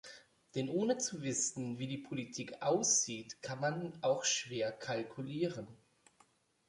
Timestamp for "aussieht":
2.63-3.43